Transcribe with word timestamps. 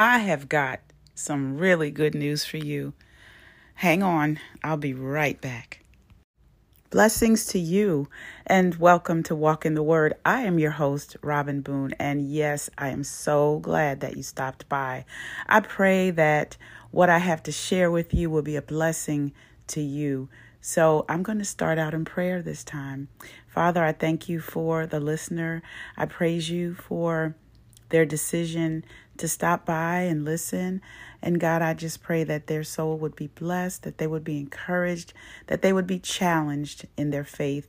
I 0.00 0.18
have 0.18 0.48
got 0.48 0.78
some 1.16 1.58
really 1.58 1.90
good 1.90 2.14
news 2.14 2.44
for 2.44 2.56
you. 2.56 2.92
Hang 3.74 4.00
on, 4.00 4.38
I'll 4.62 4.76
be 4.76 4.94
right 4.94 5.40
back. 5.40 5.80
Blessings 6.90 7.46
to 7.46 7.58
you 7.58 8.08
and 8.46 8.76
welcome 8.76 9.24
to 9.24 9.34
Walk 9.34 9.66
in 9.66 9.74
the 9.74 9.82
Word. 9.82 10.14
I 10.24 10.42
am 10.42 10.60
your 10.60 10.70
host, 10.70 11.16
Robin 11.20 11.62
Boone, 11.62 11.94
and 11.98 12.30
yes, 12.30 12.70
I 12.78 12.90
am 12.90 13.02
so 13.02 13.58
glad 13.58 13.98
that 13.98 14.16
you 14.16 14.22
stopped 14.22 14.68
by. 14.68 15.04
I 15.48 15.58
pray 15.58 16.12
that 16.12 16.56
what 16.92 17.10
I 17.10 17.18
have 17.18 17.42
to 17.42 17.50
share 17.50 17.90
with 17.90 18.14
you 18.14 18.30
will 18.30 18.42
be 18.42 18.54
a 18.54 18.62
blessing 18.62 19.32
to 19.66 19.80
you. 19.80 20.28
So 20.60 21.06
I'm 21.08 21.24
going 21.24 21.38
to 21.38 21.44
start 21.44 21.76
out 21.76 21.92
in 21.92 22.04
prayer 22.04 22.40
this 22.40 22.62
time. 22.62 23.08
Father, 23.48 23.82
I 23.82 23.90
thank 23.90 24.28
you 24.28 24.38
for 24.38 24.86
the 24.86 25.00
listener. 25.00 25.60
I 25.96 26.06
praise 26.06 26.50
you 26.50 26.74
for 26.74 27.34
their 27.90 28.06
decision 28.06 28.84
to 29.16 29.28
stop 29.28 29.66
by 29.66 30.00
and 30.00 30.24
listen. 30.24 30.80
And 31.20 31.40
God, 31.40 31.62
I 31.62 31.74
just 31.74 32.02
pray 32.02 32.24
that 32.24 32.46
their 32.46 32.64
soul 32.64 32.96
would 32.98 33.16
be 33.16 33.28
blessed, 33.28 33.82
that 33.82 33.98
they 33.98 34.06
would 34.06 34.24
be 34.24 34.38
encouraged, 34.38 35.12
that 35.46 35.62
they 35.62 35.72
would 35.72 35.86
be 35.86 35.98
challenged 35.98 36.86
in 36.96 37.10
their 37.10 37.24
faith. 37.24 37.68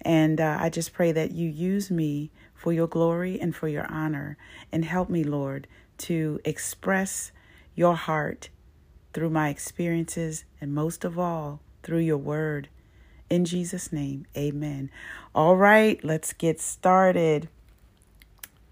And 0.00 0.40
uh, 0.40 0.58
I 0.60 0.70
just 0.70 0.92
pray 0.92 1.12
that 1.12 1.32
you 1.32 1.48
use 1.48 1.90
me 1.90 2.30
for 2.54 2.72
your 2.72 2.86
glory 2.86 3.40
and 3.40 3.54
for 3.54 3.68
your 3.68 3.86
honor. 3.90 4.36
And 4.70 4.84
help 4.84 5.10
me, 5.10 5.24
Lord, 5.24 5.66
to 5.98 6.40
express 6.44 7.32
your 7.74 7.96
heart 7.96 8.48
through 9.12 9.30
my 9.30 9.48
experiences 9.48 10.44
and 10.60 10.74
most 10.74 11.04
of 11.04 11.18
all, 11.18 11.60
through 11.82 12.00
your 12.00 12.18
word. 12.18 12.68
In 13.28 13.44
Jesus' 13.44 13.92
name, 13.92 14.26
amen. 14.36 14.90
All 15.34 15.56
right, 15.56 16.02
let's 16.04 16.32
get 16.32 16.60
started. 16.60 17.48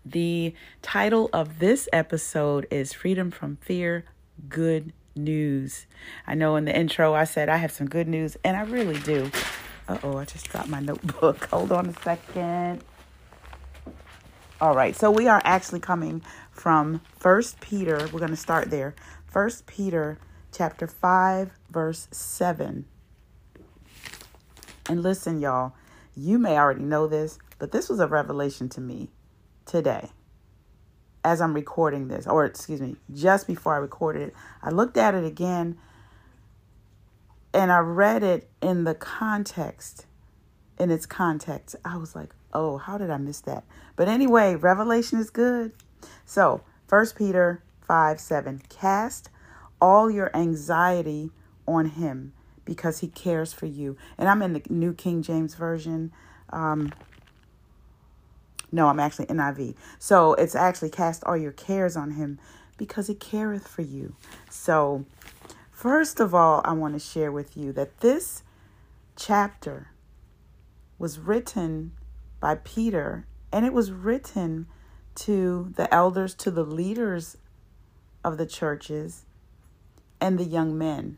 The 0.07 0.55
title 0.83 1.31
of 1.33 1.61
this 1.61 1.89
episode 1.91 2.67
is 2.71 2.93
Freedom 2.93 3.31
from 3.31 3.57
Fear 3.57 4.05
Good 4.51 4.93
News. 5.17 5.87
I 6.27 6.35
know 6.35 6.57
in 6.57 6.67
the 6.67 6.77
intro 6.77 7.15
I 7.15 7.25
said 7.25 7.49
I 7.49 7.57
have 7.57 7.73
some 7.73 7.89
good 7.89 8.07
news, 8.07 8.37
and 8.45 8.55
I 8.55 8.65
really 8.65 8.99
do. 8.99 9.31
Uh 9.89 9.97
oh, 10.03 10.19
I 10.19 10.27
just 10.27 10.47
dropped 10.51 10.69
my 10.69 10.81
notebook. 10.81 11.45
Hold 11.51 11.73
on 11.73 11.87
a 11.87 11.95
second. 12.03 12.85
All 14.61 14.75
right, 14.75 14.95
so 14.95 15.11
we 15.11 15.27
are 15.27 15.41
actually 15.43 15.81
coming 15.81 16.21
from 16.51 17.01
First 17.17 17.61
Peter. 17.61 18.07
We're 18.13 18.21
going 18.21 18.29
to 18.29 18.37
start 18.37 18.69
there. 18.69 18.95
First 19.27 19.67
Peter 19.67 20.19
chapter 20.53 20.87
5 20.87 21.51
verse 21.71 22.09
7. 22.11 22.85
And 24.87 25.03
listen, 25.03 25.41
y'all, 25.41 25.73
you 26.15 26.39
may 26.39 26.59
already 26.59 26.83
know 26.83 27.07
this, 27.07 27.39
but 27.59 27.73
this 27.73 27.89
was 27.89 28.01
a 28.01 28.07
revelation 28.07 28.69
to 28.69 28.83
me 28.83 29.09
today 29.75 30.09
as 31.25 31.41
I'm 31.41 31.53
recording 31.53 32.07
this, 32.07 32.29
or 32.29 32.45
excuse 32.45 32.81
me, 32.81 32.95
just 33.13 33.49
before 33.49 33.75
I 33.75 33.79
recorded 33.79 34.29
it. 34.29 34.35
I 34.63 34.71
looked 34.71 34.97
at 34.97 35.17
it 35.17 35.25
again 35.25 35.77
and 37.53 37.73
I 37.73 37.79
read 37.79 38.23
it 38.23 38.49
in 38.63 38.85
the 38.85 38.95
context, 38.95 40.07
in 40.79 40.93
its 40.93 41.07
context. 41.07 41.75
I 41.85 41.97
was 41.97 42.15
like, 42.15 42.37
oh, 42.53 42.77
how 42.77 42.99
did 42.99 43.11
I 43.11 43.17
miss 43.17 43.41
that? 43.41 43.65
But 43.97 44.07
anyway, 44.07 44.55
Revelation 44.55 45.19
is 45.19 45.29
good. 45.29 45.73
So, 46.25 46.61
First 46.87 47.17
Peter 47.17 47.65
5 47.81 48.21
7, 48.21 48.63
cast 48.69 49.29
all 49.81 50.09
your 50.09 50.31
anxiety 50.37 51.33
on 51.67 51.87
him 51.87 52.33
because 52.65 53.01
he 53.01 53.09
cares 53.09 53.53
for 53.53 53.67
you. 53.67 53.97
And 54.17 54.29
I'm 54.29 54.41
in 54.41 54.53
the 54.53 54.63
New 54.71 54.95
King 54.95 55.21
James 55.21 55.57
Version. 55.57 56.13
Um, 56.51 56.93
no, 58.75 58.89
I'm 58.89 58.99
actually 58.99 59.27
NIV. 59.27 59.77
So 60.01 60.35
it's 60.35 60.57
actually 60.57 60.91
cast 60.91 61.23
all 61.25 61.37
your 61.37 61.53
cares 61.53 61.97
on 61.97 62.11
him 62.11 62.41
because 62.77 63.07
he 63.07 63.15
careth 63.15 63.69
for 63.69 63.83
you. 63.83 64.17
So, 64.51 65.07
first 65.71 66.19
of 66.19 66.35
all, 66.35 66.61
I 66.65 66.73
want 66.73 66.95
to 66.95 66.99
share 66.99 67.31
with 67.31 67.57
you 67.57 67.73
that 67.75 68.01
this 68.01 68.43
chapter 69.15 69.91
was 70.99 71.21
written 71.21 71.93
by 72.41 72.57
Peter 72.57 73.27
and 73.53 73.65
it 73.65 73.73
was 73.73 73.93
written 73.93 74.67
to 75.15 75.73
the 75.77 75.93
elders, 75.95 76.35
to 76.35 76.51
the 76.51 76.65
leaders 76.65 77.37
of 78.25 78.39
the 78.39 78.47
churches, 78.47 79.25
and 80.21 80.37
the 80.37 80.45
young 80.45 80.77
men. 80.77 81.17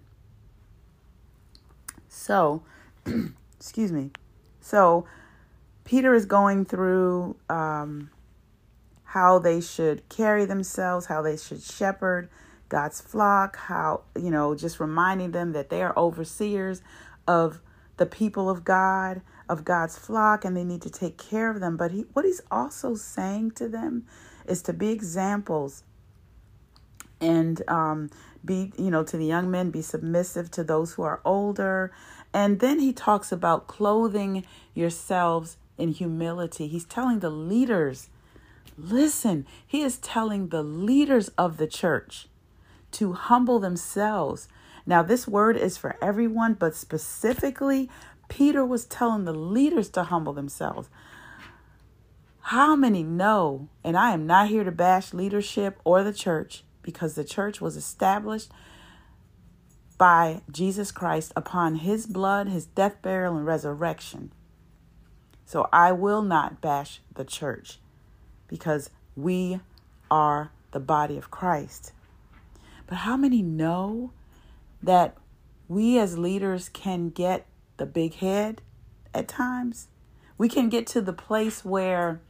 So, 2.11 2.65
excuse 3.59 3.93
me. 3.93 4.11
So, 4.61 5.07
Peter 5.87 6.15
is 6.15 6.27
going 6.27 6.65
through 6.65 7.37
um, 7.49 8.11
how 9.05 9.39
they 9.39 9.61
should 9.61 10.07
carry 10.09 10.45
themselves, 10.45 11.07
how 11.07 11.23
they 11.23 11.37
should 11.37 11.63
shepherd 11.63 12.29
God's 12.69 13.01
flock, 13.01 13.57
how, 13.57 14.03
you 14.21 14.31
know, 14.31 14.57
just 14.57 14.81
reminding 14.81 15.31
them 15.31 15.53
that 15.53 15.71
they 15.71 15.83
are 15.83 15.97
overseers 15.97 16.83
of 17.27 17.61
the 17.99 18.05
people 18.05 18.51
of 18.51 18.65
God, 18.65 19.23
of 19.49 19.65
God's 19.65 19.97
flock, 19.97 20.45
and 20.45 20.57
they 20.57 20.65
need 20.65 20.83
to 20.83 20.91
take 20.91 21.17
care 21.17 21.51
of 21.51 21.61
them. 21.61 21.77
But 21.77 21.93
he, 21.93 22.01
what 22.13 22.25
he's 22.25 22.43
also 22.51 22.97
saying 22.97 23.53
to 23.53 23.69
them 23.69 24.07
is 24.45 24.63
to 24.63 24.73
be 24.73 24.91
examples 24.91 25.85
and 27.21 27.63
um, 27.69 28.11
be, 28.45 28.73
you 28.77 28.91
know, 28.91 29.05
to 29.05 29.17
the 29.17 29.25
young 29.25 29.53
men, 29.53 29.71
be 29.71 29.83
submissive 29.83 30.51
to 30.51 30.65
those 30.65 30.95
who 30.95 31.03
are 31.05 31.21
older. 31.25 31.93
And 32.35 32.59
then 32.59 32.81
he 32.81 32.93
talks 32.93 33.31
about 33.31 33.69
clothing 33.69 34.45
yourselves 34.75 35.57
in 35.79 35.91
humility. 35.91 36.69
He's 36.69 36.85
telling 36.85 37.21
the 37.21 37.31
leaders, 37.31 38.09
listen, 38.77 39.47
he 39.67 39.83
is 39.83 39.99
telling 39.99 40.49
the 40.49 40.63
leaders 40.63 41.29
of 41.39 41.57
the 41.57 41.67
church 41.67 42.29
to 42.93 43.13
humble 43.13 43.59
themselves. 43.59 44.49
Now, 44.87 45.03
this 45.03 45.27
word 45.27 45.57
is 45.57 45.77
for 45.77 45.97
everyone, 46.01 46.55
but 46.55 46.75
specifically, 46.75 47.91
Peter 48.29 48.65
was 48.65 48.85
telling 48.85 49.25
the 49.25 49.35
leaders 49.35 49.89
to 49.91 50.05
humble 50.05 50.33
themselves. 50.33 50.89
How 52.41 52.77
many 52.77 53.03
know, 53.03 53.69
and 53.83 53.97
I 53.97 54.13
am 54.13 54.27
not 54.27 54.49
here 54.49 54.63
to 54.63 54.71
bash 54.71 55.13
leadership 55.13 55.81
or 55.85 56.05
the 56.05 56.13
church 56.13 56.63
because 56.83 57.15
the 57.15 57.25
church 57.25 57.61
was 57.61 57.77
established 57.77 58.53
by 59.99 60.43
Jesus 60.51 60.93
Christ 60.93 61.33
upon 61.35 61.77
his 61.77 62.07
blood, 62.07 62.49
his 62.49 62.67
death, 62.67 63.03
burial, 63.03 63.37
and 63.37 63.47
resurrection. 63.47 64.31
So 65.47 65.69
I 65.73 65.93
will 65.93 66.23
not 66.23 66.61
bash 66.61 67.01
the 67.15 67.25
church 67.25 67.79
because 68.49 68.91
we 69.15 69.61
are 70.11 70.51
the 70.73 70.81
body 70.81 71.17
of 71.17 71.31
Christ. 71.31 71.93
But 72.87 72.99
how 72.99 73.17
many 73.17 73.43
know 73.43 74.13
that 74.83 75.17
we 75.69 75.99
as 75.99 76.19
leaders 76.19 76.69
can 76.69 77.11
get 77.11 77.47
the 77.77 77.87
big 77.87 78.15
head 78.15 78.61
at 79.15 79.29
times? 79.29 79.87
We 80.37 80.49
can 80.49 80.69
get 80.69 80.87
to 80.89 81.01
the 81.01 81.13
place 81.13 81.65
where 81.65 82.21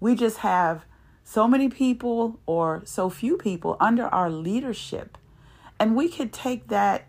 we 0.00 0.14
just 0.14 0.38
have 0.38 0.84
so 1.22 1.46
many 1.46 1.68
people 1.68 2.40
or 2.46 2.82
so 2.84 3.10
few 3.10 3.36
people 3.36 3.76
under 3.78 4.04
our 4.06 4.30
leadership. 4.30 5.16
And 5.78 5.94
we 5.94 6.08
could 6.08 6.32
take 6.32 6.68
that 6.68 7.06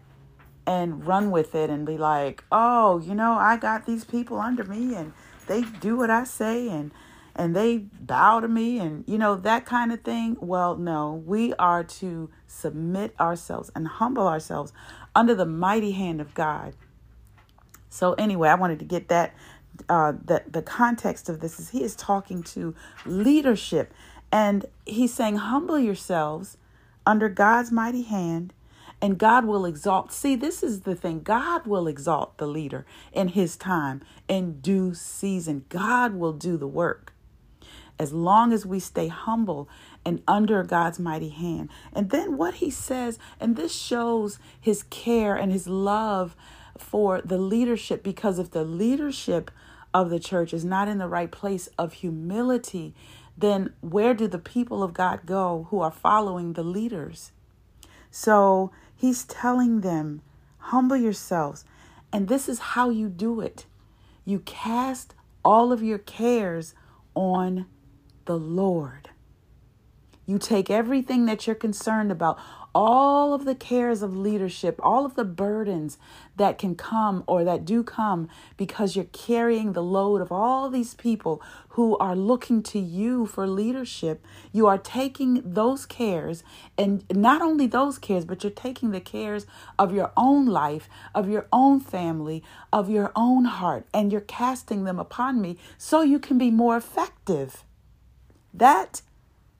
and 0.67 1.05
run 1.05 1.31
with 1.31 1.55
it 1.55 1.69
and 1.69 1.85
be 1.85 1.97
like, 1.97 2.43
oh, 2.51 2.99
you 2.99 3.13
know, 3.13 3.33
I 3.33 3.57
got 3.57 3.85
these 3.85 4.03
people 4.03 4.39
under 4.39 4.63
me 4.63 4.95
and 4.95 5.13
they 5.47 5.61
do 5.61 5.97
what 5.97 6.09
I 6.09 6.23
say 6.23 6.69
and 6.69 6.91
and 7.37 7.53
they 7.53 7.77
bow 7.77 8.39
to 8.39 8.47
me 8.47 8.79
and 8.79 9.03
you 9.07 9.17
know 9.17 9.35
that 9.35 9.65
kind 9.65 9.91
of 9.91 10.01
thing. 10.01 10.37
Well, 10.39 10.77
no, 10.77 11.21
we 11.25 11.53
are 11.55 11.83
to 11.83 12.29
submit 12.47 13.13
ourselves 13.19 13.71
and 13.75 13.87
humble 13.87 14.27
ourselves 14.27 14.71
under 15.13 15.35
the 15.35 15.45
mighty 15.45 15.91
hand 15.91 16.21
of 16.21 16.33
God. 16.33 16.73
So 17.89 18.13
anyway, 18.13 18.49
I 18.49 18.55
wanted 18.55 18.79
to 18.79 18.85
get 18.85 19.09
that 19.09 19.33
uh, 19.89 20.13
the 20.23 20.43
the 20.47 20.61
context 20.61 21.29
of 21.29 21.41
this 21.41 21.59
is 21.59 21.69
he 21.69 21.83
is 21.83 21.95
talking 21.95 22.41
to 22.43 22.73
leadership, 23.05 23.93
and 24.31 24.65
he's 24.85 25.13
saying, 25.13 25.35
humble 25.37 25.79
yourselves 25.79 26.57
under 27.05 27.29
God's 27.29 27.71
mighty 27.71 28.03
hand 28.03 28.53
and 29.01 29.17
God 29.17 29.45
will 29.45 29.65
exalt. 29.65 30.11
See, 30.11 30.35
this 30.35 30.63
is 30.63 30.81
the 30.81 30.95
thing 30.95 31.21
God 31.21 31.67
will 31.67 31.87
exalt 31.87 32.37
the 32.37 32.47
leader 32.47 32.85
in 33.11 33.29
his 33.29 33.57
time, 33.57 34.01
in 34.27 34.61
due 34.61 34.93
season. 34.93 35.65
God 35.69 36.15
will 36.15 36.33
do 36.33 36.57
the 36.57 36.67
work 36.67 37.13
as 37.97 38.11
long 38.11 38.51
as 38.51 38.65
we 38.65 38.79
stay 38.79 39.07
humble 39.07 39.69
and 40.03 40.21
under 40.27 40.63
God's 40.63 40.99
mighty 40.99 41.29
hand. 41.29 41.69
And 41.93 42.09
then 42.09 42.37
what 42.37 42.55
he 42.55 42.69
says, 42.69 43.17
and 43.39 43.55
this 43.55 43.73
shows 43.73 44.39
his 44.59 44.83
care 44.83 45.35
and 45.35 45.51
his 45.51 45.67
love 45.67 46.35
for 46.77 47.21
the 47.21 47.37
leadership, 47.37 48.03
because 48.03 48.37
if 48.37 48.51
the 48.51 48.65
leadership 48.65 49.49
of 49.93 50.09
the 50.09 50.19
church 50.19 50.53
is 50.53 50.65
not 50.65 50.89
in 50.89 50.97
the 50.97 51.07
right 51.07 51.31
place 51.31 51.69
of 51.77 51.93
humility, 51.93 52.93
then 53.37 53.73
where 53.81 54.13
do 54.13 54.27
the 54.27 54.39
people 54.39 54.83
of 54.83 54.93
God 54.93 55.21
go 55.25 55.67
who 55.69 55.79
are 55.79 55.91
following 55.91 56.53
the 56.53 56.63
leaders? 56.63 57.31
So 58.15 58.71
He's 58.95 59.25
telling 59.25 59.81
them, 59.81 60.21
humble 60.57 60.95
yourselves. 60.95 61.65
And 62.13 62.29
this 62.29 62.47
is 62.47 62.59
how 62.59 62.89
you 62.89 63.09
do 63.09 63.41
it 63.41 63.65
you 64.23 64.39
cast 64.39 65.13
all 65.43 65.71
of 65.73 65.83
your 65.83 65.99
cares 65.99 66.73
on 67.13 67.67
the 68.23 68.37
Lord. 68.37 69.09
You 70.25 70.39
take 70.39 70.71
everything 70.71 71.27
that 71.27 71.45
you're 71.45 71.55
concerned 71.55 72.11
about, 72.11 72.39
all 72.75 73.33
of 73.33 73.45
the 73.45 73.55
cares 73.55 74.01
of 74.01 74.17
leadership, 74.17 74.77
all 74.83 75.05
of 75.05 75.15
the 75.15 75.23
burdens 75.23 75.97
that 76.35 76.57
can 76.57 76.75
come 76.75 77.23
or 77.25 77.45
that 77.45 77.63
do 77.63 77.81
come 77.81 78.27
because 78.57 78.97
you're 78.97 79.05
carrying 79.05 79.71
the 79.71 79.81
load 79.81 80.21
of 80.21 80.29
all 80.29 80.69
these 80.69 80.93
people 80.93 81.41
who 81.69 81.97
are 81.99 82.17
looking 82.17 82.61
to 82.61 82.77
you 82.77 83.25
for 83.25 83.47
leadership. 83.47 84.25
You 84.51 84.67
are 84.67 84.77
taking 84.77 85.41
those 85.45 85.85
cares, 85.85 86.43
and 86.77 87.05
not 87.09 87.41
only 87.41 87.65
those 87.65 87.97
cares, 87.97 88.25
but 88.25 88.43
you're 88.43 88.51
taking 88.51 88.91
the 88.91 88.99
cares 88.99 89.45
of 89.79 89.93
your 89.93 90.11
own 90.17 90.45
life, 90.45 90.89
of 91.15 91.29
your 91.29 91.47
own 91.53 91.79
family, 91.79 92.43
of 92.73 92.89
your 92.89 93.13
own 93.15 93.45
heart, 93.45 93.87
and 93.93 94.11
you're 94.11 94.19
casting 94.19 94.83
them 94.83 94.99
upon 94.99 95.39
me 95.39 95.57
so 95.77 96.01
you 96.01 96.19
can 96.19 96.37
be 96.37 96.51
more 96.51 96.75
effective. 96.75 97.63
That 98.53 99.01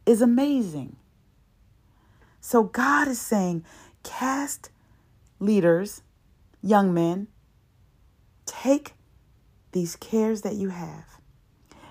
is 0.05 0.21
amazing. 0.21 0.97
So 2.45 2.61
God 2.61 3.07
is 3.07 3.19
saying, 3.19 3.65
cast 4.03 4.69
leaders, 5.39 6.03
young 6.61 6.93
men, 6.93 7.25
take 8.45 8.93
these 9.71 9.95
cares 9.95 10.43
that 10.43 10.53
you 10.53 10.69
have 10.69 11.19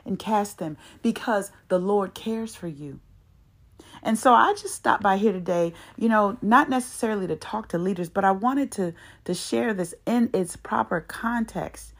and 0.04 0.16
cast 0.16 0.58
them 0.58 0.76
because 1.02 1.50
the 1.66 1.80
Lord 1.80 2.14
cares 2.14 2.54
for 2.54 2.68
you. 2.68 3.00
And 4.00 4.16
so 4.16 4.32
I 4.32 4.52
just 4.52 4.76
stopped 4.76 5.02
by 5.02 5.16
here 5.16 5.32
today, 5.32 5.72
you 5.96 6.08
know, 6.08 6.38
not 6.40 6.68
necessarily 6.68 7.26
to 7.26 7.34
talk 7.34 7.66
to 7.70 7.76
leaders, 7.78 8.08
but 8.08 8.24
I 8.24 8.30
wanted 8.30 8.70
to 8.72 8.94
to 9.24 9.34
share 9.34 9.74
this 9.74 9.92
in 10.06 10.30
its 10.32 10.54
proper 10.54 11.00
context. 11.00 11.92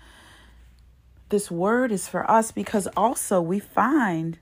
This 1.28 1.50
word 1.50 1.90
is 1.90 2.06
for 2.06 2.30
us 2.30 2.52
because 2.52 2.86
also 2.96 3.40
we 3.40 3.58
find 3.58 4.38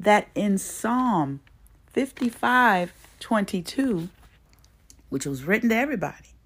that 0.00 0.26
in 0.34 0.58
Psalm 0.58 1.42
55 1.86 3.05
22, 3.26 4.08
which 5.08 5.26
was 5.26 5.42
written 5.42 5.70
to 5.70 5.74
everybody. 5.74 6.36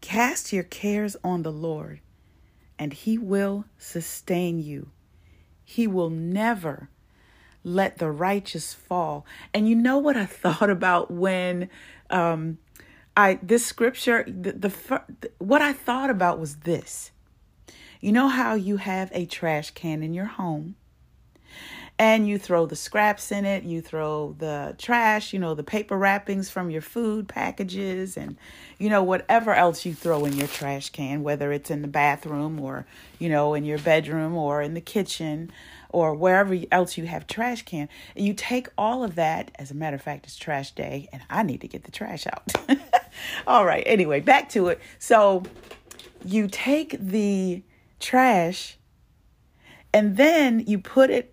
Cast 0.00 0.50
your 0.50 0.62
cares 0.62 1.18
on 1.22 1.42
the 1.42 1.52
Lord, 1.52 2.00
and 2.78 2.94
He 2.94 3.18
will 3.18 3.66
sustain 3.76 4.58
you. 4.58 4.88
He 5.62 5.86
will 5.86 6.08
never 6.08 6.88
let 7.62 7.98
the 7.98 8.10
righteous 8.10 8.72
fall. 8.72 9.26
And 9.52 9.68
you 9.68 9.74
know 9.74 9.98
what 9.98 10.16
I 10.16 10.24
thought 10.44 10.70
about 10.70 11.10
when 11.10 11.68
um, 12.08 12.56
I 13.14 13.38
this 13.42 13.66
scripture 13.66 14.24
the, 14.26 14.52
the 14.52 15.28
what 15.36 15.60
I 15.60 15.74
thought 15.74 16.08
about 16.08 16.38
was 16.40 16.56
this. 16.56 17.10
You 18.00 18.12
know 18.12 18.28
how 18.28 18.54
you 18.54 18.78
have 18.78 19.10
a 19.12 19.26
trash 19.26 19.72
can 19.72 20.02
in 20.02 20.14
your 20.14 20.24
home 20.24 20.76
and 21.98 22.28
you 22.28 22.38
throw 22.38 22.66
the 22.66 22.76
scraps 22.76 23.32
in 23.32 23.44
it 23.44 23.64
you 23.64 23.80
throw 23.80 24.34
the 24.38 24.74
trash 24.78 25.32
you 25.32 25.38
know 25.38 25.54
the 25.54 25.62
paper 25.62 25.96
wrappings 25.96 26.50
from 26.50 26.70
your 26.70 26.82
food 26.82 27.26
packages 27.26 28.16
and 28.16 28.36
you 28.78 28.88
know 28.90 29.02
whatever 29.02 29.54
else 29.54 29.86
you 29.86 29.94
throw 29.94 30.24
in 30.24 30.32
your 30.34 30.48
trash 30.48 30.90
can 30.90 31.22
whether 31.22 31.52
it's 31.52 31.70
in 31.70 31.82
the 31.82 31.88
bathroom 31.88 32.60
or 32.60 32.86
you 33.18 33.28
know 33.28 33.54
in 33.54 33.64
your 33.64 33.78
bedroom 33.78 34.34
or 34.36 34.60
in 34.60 34.74
the 34.74 34.80
kitchen 34.80 35.50
or 35.96 36.14
wherever 36.14 36.54
else 36.70 36.98
you 36.98 37.06
have 37.06 37.26
trash 37.26 37.62
can. 37.62 37.88
And 38.14 38.26
you 38.26 38.34
take 38.34 38.68
all 38.76 39.02
of 39.02 39.14
that 39.14 39.50
as 39.58 39.70
a 39.70 39.74
matter 39.74 39.96
of 39.96 40.02
fact 40.02 40.26
it's 40.26 40.36
trash 40.36 40.72
day 40.72 41.08
and 41.12 41.22
i 41.30 41.42
need 41.42 41.62
to 41.62 41.68
get 41.68 41.84
the 41.84 41.90
trash 41.90 42.26
out. 42.26 42.52
All 43.46 43.64
right 43.64 43.82
anyway 43.86 44.20
back 44.20 44.50
to 44.50 44.68
it. 44.68 44.80
So 44.98 45.42
you 46.24 46.48
take 46.48 46.96
the 46.98 47.62
trash 47.98 48.76
and 49.94 50.16
then 50.16 50.60
you 50.66 50.78
put 50.78 51.10
it 51.10 51.32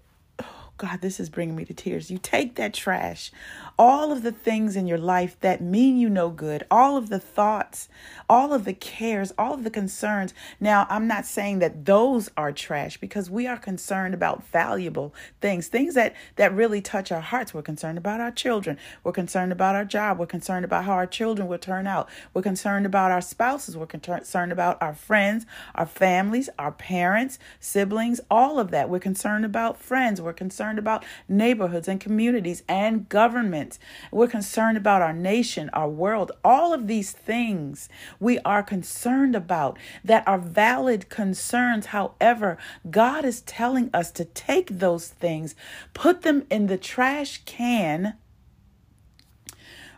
God, 0.77 1.01
this 1.01 1.19
is 1.19 1.29
bringing 1.29 1.55
me 1.55 1.65
to 1.65 1.73
tears. 1.73 2.09
You 2.09 2.17
take 2.17 2.55
that 2.55 2.73
trash, 2.73 3.31
all 3.77 4.11
of 4.11 4.23
the 4.23 4.31
things 4.31 4.75
in 4.75 4.87
your 4.87 4.97
life 4.97 5.37
that 5.41 5.61
mean 5.61 5.97
you 5.97 6.09
no 6.09 6.29
good, 6.29 6.65
all 6.69 6.95
of 6.95 7.09
the 7.09 7.19
thoughts, 7.19 7.89
all 8.29 8.53
of 8.53 8.65
the 8.65 8.73
cares, 8.73 9.33
all 9.37 9.53
of 9.53 9.63
the 9.63 9.69
concerns. 9.69 10.33
Now, 10.59 10.85
I'm 10.89 11.07
not 11.07 11.25
saying 11.25 11.59
that 11.59 11.85
those 11.85 12.29
are 12.37 12.51
trash 12.51 12.97
because 12.97 13.29
we 13.29 13.47
are 13.47 13.57
concerned 13.57 14.13
about 14.13 14.45
valuable 14.47 15.13
things, 15.41 15.67
things 15.67 15.95
that 15.95 16.15
that 16.35 16.53
really 16.53 16.81
touch 16.81 17.11
our 17.11 17.21
hearts. 17.21 17.53
We're 17.53 17.61
concerned 17.61 17.97
about 17.97 18.19
our 18.21 18.31
children. 18.31 18.77
We're 19.03 19.11
concerned 19.11 19.51
about 19.51 19.75
our 19.75 19.85
job. 19.85 20.19
We're 20.19 20.25
concerned 20.27 20.65
about 20.65 20.85
how 20.85 20.93
our 20.93 21.07
children 21.07 21.47
will 21.47 21.57
turn 21.57 21.87
out. 21.87 22.09
We're 22.33 22.41
concerned 22.41 22.85
about 22.85 23.11
our 23.11 23.21
spouses. 23.21 23.75
We're 23.75 23.87
concerned 23.87 24.51
about 24.51 24.81
our 24.81 24.93
friends, 24.93 25.45
our 25.75 25.85
families, 25.85 26.49
our 26.59 26.71
parents, 26.71 27.39
siblings, 27.59 28.21
all 28.29 28.59
of 28.59 28.71
that. 28.71 28.89
We're 28.89 28.99
concerned 28.99 29.45
about 29.45 29.79
friends. 29.79 30.21
We're 30.21 30.33
concerned 30.33 30.79
about 30.79 31.03
neighborhoods 31.27 31.87
and 31.87 31.99
communities 31.99 32.63
and 32.67 33.09
governments. 33.63 33.79
We're 34.11 34.27
concerned 34.27 34.77
about 34.77 35.01
our 35.01 35.13
nation, 35.13 35.69
our 35.73 35.89
world, 35.89 36.31
all 36.43 36.73
of 36.73 36.87
these 36.87 37.11
things 37.11 37.89
we 38.19 38.39
are 38.39 38.63
concerned 38.63 39.35
about 39.35 39.77
that 40.03 40.27
are 40.27 40.37
valid 40.39 41.09
concerns. 41.09 41.87
However, 41.87 42.57
God 42.89 43.25
is 43.25 43.41
telling 43.41 43.89
us 43.93 44.11
to 44.11 44.25
take 44.25 44.79
those 44.79 45.07
things, 45.07 45.55
put 45.93 46.21
them 46.21 46.45
in 46.49 46.67
the 46.67 46.77
trash 46.77 47.41
can, 47.45 48.15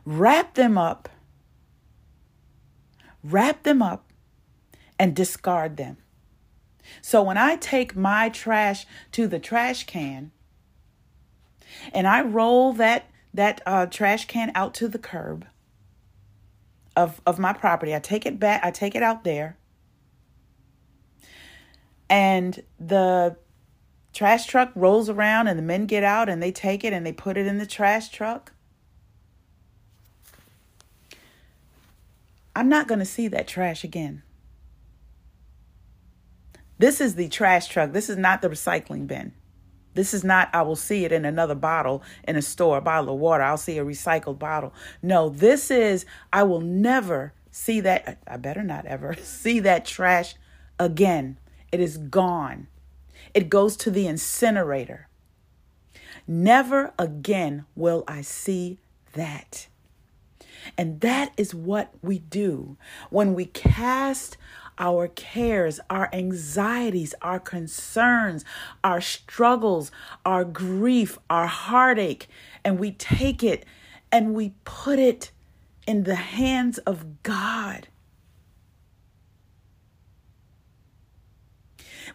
wrap 0.06 0.53
them 0.53 0.77
up, 0.77 1.09
wrap 3.23 3.63
them 3.63 3.81
up, 3.81 4.03
and 5.00 5.15
discard 5.15 5.77
them. 5.77 5.97
So 7.01 7.23
when 7.23 7.38
I 7.38 7.56
take 7.56 7.95
my 7.95 8.29
trash 8.29 8.85
to 9.11 9.27
the 9.27 9.39
trash 9.39 9.85
can 9.85 10.31
and 11.91 12.07
I 12.07 12.21
roll 12.21 12.73
that 12.73 13.09
that 13.35 13.61
uh, 13.65 13.85
trash 13.85 14.25
can 14.25 14.51
out 14.55 14.73
to 14.75 14.87
the 14.87 14.97
curb, 14.97 15.45
of, 16.95 17.21
of 17.25 17.37
my 17.37 17.53
property. 17.53 17.93
I 17.93 17.99
take 17.99 18.25
it 18.25 18.39
back, 18.39 18.63
I 18.63 18.71
take 18.71 18.95
it 18.95 19.03
out 19.03 19.23
there. 19.23 19.57
And 22.09 22.63
the 22.79 23.35
trash 24.13 24.45
truck 24.45 24.71
rolls 24.75 25.09
around 25.09 25.47
and 25.47 25.59
the 25.59 25.63
men 25.63 25.85
get 25.85 26.03
out 26.03 26.29
and 26.29 26.41
they 26.41 26.51
take 26.51 26.83
it 26.83 26.93
and 26.93 27.05
they 27.05 27.11
put 27.11 27.37
it 27.37 27.45
in 27.45 27.57
the 27.57 27.65
trash 27.65 28.09
truck. 28.09 28.53
I'm 32.55 32.69
not 32.69 32.87
going 32.87 32.99
to 32.99 33.05
see 33.05 33.27
that 33.27 33.47
trash 33.47 33.83
again. 33.83 34.23
This 36.77 37.01
is 37.01 37.15
the 37.15 37.27
trash 37.27 37.67
truck. 37.67 37.91
This 37.91 38.09
is 38.09 38.17
not 38.17 38.41
the 38.41 38.49
recycling 38.49 39.07
bin. 39.07 39.33
This 39.95 40.13
is 40.13 40.24
not, 40.24 40.50
I 40.53 40.62
will 40.62 40.75
see 40.75 41.06
it 41.06 41.12
in 41.12 41.25
another 41.25 41.56
bottle 41.56 42.03
in 42.27 42.36
a 42.36 42.42
store, 42.42 42.77
a 42.77 42.81
bottle 42.81 43.15
of 43.15 43.19
water. 43.19 43.44
I'll 43.44 43.57
see 43.57 43.77
a 43.77 43.86
recycled 43.86 44.38
bottle. 44.38 44.73
No, 45.02 45.30
this 45.30 45.71
is, 45.71 46.06
I 46.31 46.44
will 46.44 46.61
never 46.61 47.33
see 47.49 47.80
that. 47.80 48.19
I 48.28 48.37
better 48.37 48.61
not 48.61 48.85
ever 48.85 49.16
see 49.21 49.59
that 49.61 49.85
trash 49.85 50.35
again. 50.78 51.37
It 51.71 51.80
is 51.80 51.97
gone. 51.97 52.68
It 53.33 53.49
goes 53.49 53.75
to 53.78 53.92
the 53.92 54.06
incinerator. 54.07 55.07
Never 56.28 56.94
again 56.99 57.66
will 57.75 58.04
I 58.07 58.21
see 58.21 58.80
that. 59.14 59.68
And 60.78 61.02
that 61.02 61.31
is 61.37 61.54
what 61.54 61.94
we 62.02 62.19
do 62.19 62.78
when 63.09 63.33
we 63.33 63.45
cast 63.45 64.37
our 64.77 65.07
cares, 65.07 65.79
our 65.89 66.09
anxieties, 66.13 67.13
our 67.21 67.39
concerns, 67.39 68.44
our 68.83 69.01
struggles, 69.01 69.91
our 70.25 70.44
grief, 70.44 71.17
our 71.29 71.47
heartache, 71.47 72.27
and 72.63 72.79
we 72.79 72.91
take 72.91 73.44
it 73.44 73.65
and 74.11 74.33
we 74.33 74.53
put 74.63 74.99
it 74.99 75.31
in 75.87 76.03
the 76.03 76.15
hands 76.15 76.77
of 76.79 77.23
God. 77.23 77.87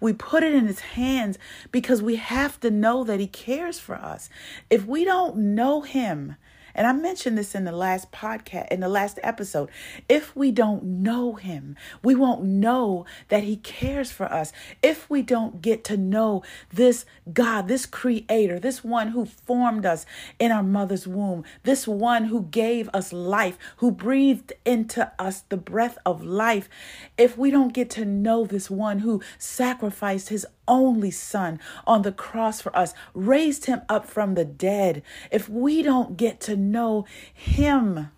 We 0.00 0.12
put 0.12 0.42
it 0.42 0.54
in 0.54 0.66
his 0.66 0.80
hands 0.80 1.38
because 1.70 2.02
we 2.02 2.16
have 2.16 2.58
to 2.60 2.70
know 2.70 3.04
that 3.04 3.20
he 3.20 3.26
cares 3.26 3.78
for 3.78 3.96
us. 3.96 4.30
If 4.70 4.86
we 4.86 5.04
don't 5.04 5.36
know 5.36 5.82
him, 5.82 6.36
and 6.80 6.86
I 6.86 6.94
mentioned 6.94 7.36
this 7.36 7.54
in 7.54 7.66
the 7.66 7.72
last 7.72 8.10
podcast, 8.10 8.68
in 8.68 8.80
the 8.80 8.88
last 8.88 9.18
episode. 9.22 9.68
If 10.08 10.34
we 10.34 10.50
don't 10.50 10.82
know 10.82 11.34
him, 11.34 11.76
we 12.02 12.14
won't 12.14 12.42
know 12.42 13.04
that 13.28 13.44
he 13.44 13.56
cares 13.56 14.10
for 14.10 14.24
us. 14.24 14.50
If 14.82 15.10
we 15.10 15.20
don't 15.20 15.60
get 15.60 15.84
to 15.84 15.98
know 15.98 16.42
this 16.72 17.04
God, 17.34 17.68
this 17.68 17.84
creator, 17.84 18.58
this 18.58 18.82
one 18.82 19.08
who 19.08 19.26
formed 19.26 19.84
us 19.84 20.06
in 20.38 20.52
our 20.52 20.62
mother's 20.62 21.06
womb, 21.06 21.44
this 21.64 21.86
one 21.86 22.24
who 22.24 22.44
gave 22.44 22.88
us 22.94 23.12
life, 23.12 23.58
who 23.76 23.90
breathed 23.90 24.54
into 24.64 25.12
us 25.18 25.42
the 25.50 25.58
breath 25.58 25.98
of 26.06 26.24
life, 26.24 26.70
if 27.18 27.36
we 27.36 27.50
don't 27.50 27.74
get 27.74 27.90
to 27.90 28.06
know 28.06 28.46
this 28.46 28.70
one 28.70 29.00
who 29.00 29.20
sacrificed 29.36 30.30
his 30.30 30.46
only 30.70 31.10
son 31.10 31.60
on 31.86 32.00
the 32.02 32.12
cross 32.12 32.62
for 32.62 32.74
us, 32.74 32.94
raised 33.12 33.66
him 33.66 33.82
up 33.88 34.06
from 34.06 34.34
the 34.34 34.44
dead, 34.46 35.02
if 35.30 35.48
we 35.48 35.82
don't 35.82 36.16
get 36.16 36.40
to 36.42 36.56
know 36.56 37.04
him, 37.34 38.08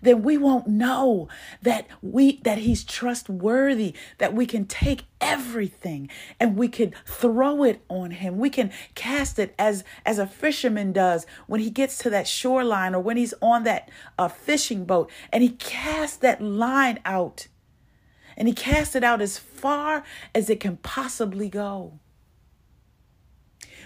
then 0.00 0.22
we 0.22 0.38
won't 0.38 0.66
know 0.66 1.28
that 1.60 1.86
we 2.00 2.38
that 2.44 2.58
he's 2.58 2.84
trustworthy 2.84 3.94
that 4.18 4.32
we 4.32 4.46
can 4.46 4.64
take 4.64 5.04
everything 5.20 6.08
and 6.40 6.56
we 6.56 6.68
can 6.68 6.94
throw 7.04 7.62
it 7.64 7.82
on 7.88 8.12
him. 8.12 8.38
We 8.38 8.48
can 8.48 8.70
cast 8.94 9.38
it 9.38 9.54
as 9.58 9.84
as 10.06 10.18
a 10.18 10.26
fisherman 10.26 10.92
does 10.92 11.26
when 11.46 11.60
he 11.60 11.70
gets 11.70 11.98
to 11.98 12.10
that 12.10 12.26
shoreline 12.26 12.94
or 12.94 13.00
when 13.00 13.16
he's 13.16 13.34
on 13.42 13.64
that 13.64 13.90
uh, 14.18 14.28
fishing 14.28 14.84
boat 14.84 15.10
and 15.32 15.42
he 15.42 15.50
casts 15.50 16.16
that 16.18 16.40
line 16.40 16.98
out 17.04 17.48
and 18.36 18.48
he 18.48 18.54
cast 18.54 18.96
it 18.96 19.04
out 19.04 19.20
as 19.20 19.38
far 19.38 20.04
as 20.34 20.50
it 20.50 20.60
can 20.60 20.76
possibly 20.78 21.48
go. 21.48 21.98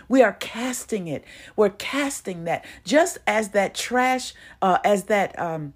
We 0.09 0.23
are 0.23 0.35
casting 0.35 1.09
it. 1.09 1.25
We're 1.57 1.71
casting 1.71 2.45
that. 2.45 2.65
Just 2.85 3.19
as 3.27 3.51
that 3.51 3.75
trash 3.75 4.35
uh, 4.63 4.79
as 4.85 5.05
that 5.05 5.39
um 5.39 5.75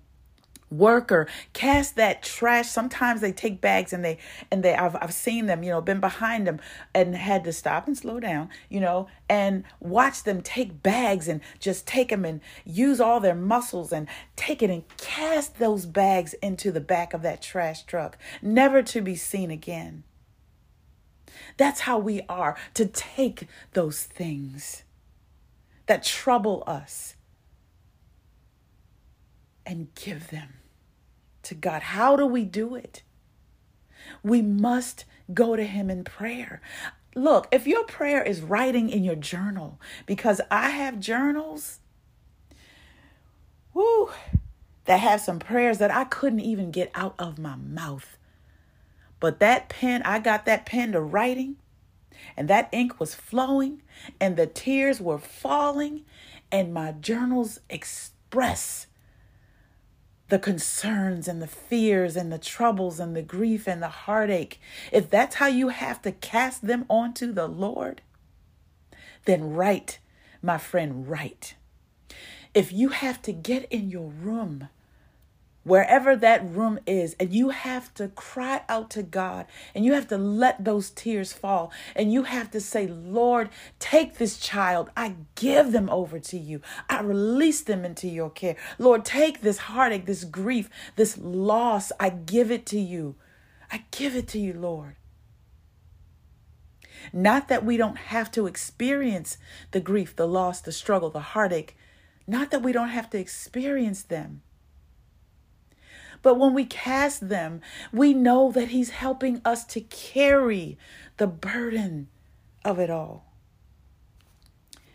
worker 0.71 1.27
cast 1.53 1.97
that 1.97 2.23
trash. 2.23 2.69
Sometimes 2.69 3.21
they 3.21 3.33
take 3.33 3.61
bags 3.61 3.93
and 3.93 4.05
they 4.05 4.19
and 4.51 4.63
they 4.63 4.75
I've, 4.75 4.97
I've 4.97 5.15
seen 5.15 5.47
them 5.47 5.63
you 5.63 5.71
know 5.71 5.81
been 5.81 6.01
behind 6.01 6.47
them 6.47 6.61
and 6.95 7.15
had 7.15 7.45
to 7.45 7.53
stop 7.53 7.87
and 7.87 7.97
slow 7.97 8.21
down 8.21 8.49
you 8.69 8.81
know 8.81 9.09
and 9.29 9.65
watch 9.81 10.23
them 10.23 10.43
take 10.43 10.83
bags 10.83 11.29
and 11.29 11.41
just 11.59 11.87
take 11.87 12.11
them 12.11 12.25
and 12.25 12.41
use 12.65 13.01
all 13.01 13.21
their 13.21 13.35
muscles 13.35 13.93
and 13.93 14.09
take 14.37 14.63
it 14.63 14.71
and 14.71 14.85
cast 14.97 15.59
those 15.59 15.87
bags 15.87 16.35
into 16.35 16.71
the 16.71 16.81
back 16.81 17.13
of 17.13 17.23
that 17.23 17.43
trash 17.43 17.83
truck 17.85 18.17
never 18.43 18.83
to 18.83 19.01
be 19.01 19.17
seen 19.17 19.51
again. 19.51 20.05
That's 21.57 21.81
how 21.81 21.99
we 21.99 22.23
are 22.29 22.57
to 22.75 22.87
take 22.87 23.47
those 23.73 24.03
things 24.03 24.85
that 25.87 26.05
trouble 26.05 26.63
us 26.67 27.17
and 29.67 29.95
give 29.95 30.31
them 30.31 30.60
to 31.45 31.55
God. 31.55 31.83
How 31.83 32.17
do 32.17 32.27
we 32.27 32.45
do 32.45 32.75
it? 32.75 33.03
We 34.23 34.43
must 34.43 35.05
go 35.33 35.57
to 35.57 35.65
Him 35.65 35.91
in 35.91 36.05
prayer. 36.05 36.61
Look, 37.15 37.49
if 37.51 37.67
your 37.67 37.85
prayer 37.85 38.23
is 38.23 38.41
writing 38.41 38.89
in 38.89 39.03
your 39.03 39.17
journal, 39.17 39.81
because 40.07 40.41
I 40.51 40.71
have 40.71 41.01
journals, 41.01 41.81
whoo, 43.75 44.11
that 44.85 45.01
have 45.01 45.21
some 45.21 45.39
prayers 45.39 45.79
that 45.79 45.91
I 45.91 46.05
couldn't 46.05 46.41
even 46.41 46.71
get 46.71 46.91
out 46.95 47.15
of 47.19 47.39
my 47.39 47.57
mouth. 47.57 48.17
But 49.19 49.41
that 49.41 49.69
pen, 49.69 50.03
I 50.05 50.19
got 50.19 50.47
that 50.47 50.67
pen 50.67 50.93
to 50.93 51.01
writing, 51.01 51.57
and 52.37 52.49
that 52.49 52.69
ink 52.73 52.99
was 52.99 53.15
flowing, 53.15 53.83
and 54.21 54.37
the 54.37 54.47
tears 54.47 55.01
were 55.01 55.19
falling, 55.19 56.05
and 56.51 56.73
my 56.73 56.93
journals 56.93 57.61
express 57.69 58.87
the 60.31 60.39
concerns 60.39 61.29
and 61.29 61.43
the 61.43 61.47
fears 61.47 62.17
and 62.17 62.33
the 62.33 62.39
troubles 62.39 62.99
and 62.99 63.15
the 63.15 63.23
grief 63.23 63.69
and 63.69 63.83
the 63.83 63.89
heartache, 63.89 64.61
if 64.93 65.11
that's 65.11 65.37
how 65.37 65.47
you 65.47 65.69
have 65.69 66.01
to 66.03 66.13
cast 66.13 66.67
them 66.67 66.87
onto 66.89 67.33
the 67.33 67.47
Lord, 67.47 68.01
then 69.27 69.53
write, 69.53 69.99
my 70.41 70.57
friend, 70.57 71.09
write. 71.09 71.57
If 72.55 72.73
you 72.73 72.89
have 72.89 73.21
to 73.23 73.33
get 73.33 73.65
in 73.71 73.91
your 73.91 74.09
room 74.09 74.69
wherever 75.71 76.17
that 76.17 76.45
room 76.45 76.81
is, 76.85 77.15
and 77.21 77.33
you 77.33 77.51
have 77.51 77.95
to 77.95 78.09
cry 78.09 78.61
out 78.69 78.91
to 78.91 79.05
God 79.05 79.47
and 79.73 79.85
you 79.85 79.93
have 79.93 80.09
to 80.09 80.19
let 80.19 80.65
those 80.65 80.91
tears 80.91 81.33
fall 81.33 81.71
and 81.95 82.13
you 82.13 82.25
have 82.25 82.51
to 82.51 82.61
say, 82.61 82.89
Lord, 82.89 83.51
take 83.79 84.19
this 84.19 84.37
child. 84.37 84.91
I 84.97 85.15
give 85.37 85.71
them 85.71 85.89
over 85.89 86.19
to 86.19 86.37
you. 86.37 86.61
I 86.89 87.03
release 87.03 87.61
them 87.61 87.85
into 87.85 88.09
your 88.09 88.31
care. 88.31 88.57
Lord, 88.81 89.05
take 89.05 89.43
this 89.43 89.59
heartache, 89.59 90.07
this 90.07 90.25
grief, 90.25 90.69
this 90.97 91.17
loss. 91.17 91.93
I 92.01 92.11
give 92.11 92.51
it 92.51 92.67
to 92.67 92.81
you. 92.81 93.15
I 93.71 93.85
give 93.93 94.17
it 94.17 94.27
to 94.29 94.41
you, 94.41 94.55
Lord. 94.55 94.97
Not 97.13 97.47
that 97.47 97.65
we 97.65 97.77
don't 97.77 97.97
have 97.97 98.33
to 98.33 98.49
experience 98.49 99.39
the 99.71 99.81
grief, 99.81 100.17
the 100.17 100.27
loss, 100.27 100.61
the 100.61 100.73
struggle, 100.73 101.11
the 101.11 101.21
heartache. 101.21 101.77
Not 102.27 102.51
that 102.51 102.63
we 102.63 102.73
don't 102.73 102.89
have 102.89 103.09
to 103.11 103.19
experience 103.19 104.03
them 104.03 104.43
but 106.23 106.39
when 106.39 106.55
we 106.55 106.65
cast 106.65 107.29
them, 107.29 107.61
we 107.93 108.13
know 108.15 108.53
that 108.53 108.69
He's 108.69 108.91
helping 108.91 109.41
us 109.45 109.65
to 109.67 109.81
carry 109.81 110.79
the 111.17 111.27
burden 111.27 112.09
of 112.65 112.79
it 112.79 112.91
all. 112.91 113.27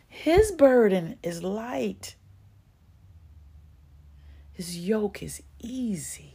His 0.08 0.52
burden 0.52 1.18
is 1.24 1.44
light, 1.44 2.16
His 4.54 4.78
yoke 4.78 5.22
is 5.22 5.42
easy. 5.60 6.32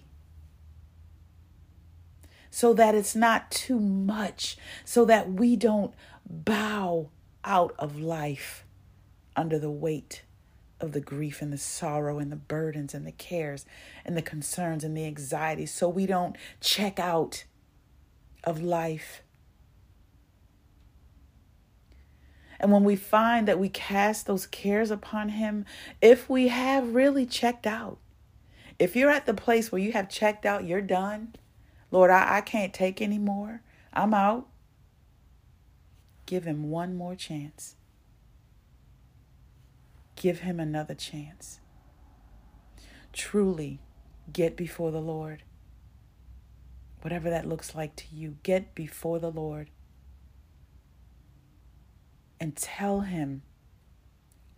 So 2.52 2.74
that 2.74 2.96
it's 2.96 3.14
not 3.14 3.50
too 3.52 3.78
much, 3.78 4.56
so 4.84 5.04
that 5.04 5.32
we 5.32 5.54
don't 5.54 5.94
bow 6.28 7.10
out 7.44 7.74
of 7.78 7.98
life 7.98 8.64
under 9.36 9.58
the 9.58 9.70
weight 9.70 10.24
of 10.80 10.92
the 10.92 11.00
grief 11.00 11.42
and 11.42 11.52
the 11.52 11.58
sorrow 11.58 12.18
and 12.18 12.32
the 12.32 12.36
burdens 12.36 12.94
and 12.94 13.06
the 13.06 13.12
cares 13.12 13.66
and 14.04 14.16
the 14.16 14.22
concerns 14.22 14.82
and 14.82 14.96
the 14.96 15.04
anxieties. 15.04 15.72
So 15.72 15.88
we 15.88 16.06
don't 16.06 16.36
check 16.60 16.98
out 16.98 17.44
of 18.44 18.62
life. 18.62 19.22
And 22.58 22.72
when 22.72 22.84
we 22.84 22.96
find 22.96 23.48
that 23.48 23.58
we 23.58 23.68
cast 23.68 24.26
those 24.26 24.46
cares 24.46 24.90
upon 24.90 25.30
Him, 25.30 25.64
if 26.02 26.28
we 26.28 26.48
have 26.48 26.94
really 26.94 27.24
checked 27.24 27.66
out, 27.66 27.98
if 28.78 28.94
you're 28.94 29.10
at 29.10 29.26
the 29.26 29.34
place 29.34 29.72
where 29.72 29.80
you 29.80 29.92
have 29.92 30.08
checked 30.08 30.44
out, 30.44 30.66
you're 30.66 30.82
done, 30.82 31.34
Lord, 31.90 32.10
I, 32.10 32.36
I 32.36 32.40
can't 32.42 32.74
take 32.74 33.00
anymore, 33.00 33.62
I'm 33.94 34.12
out, 34.12 34.46
give 36.26 36.44
Him 36.44 36.70
one 36.70 36.94
more 36.96 37.14
chance 37.14 37.76
Give 40.20 40.40
him 40.40 40.60
another 40.60 40.92
chance. 40.92 41.60
Truly 43.10 43.80
get 44.30 44.54
before 44.54 44.90
the 44.90 45.00
Lord. 45.00 45.44
Whatever 47.00 47.30
that 47.30 47.48
looks 47.48 47.74
like 47.74 47.96
to 47.96 48.04
you, 48.12 48.36
get 48.42 48.74
before 48.74 49.18
the 49.18 49.30
Lord 49.30 49.70
and 52.38 52.54
tell 52.54 53.00
him 53.00 53.40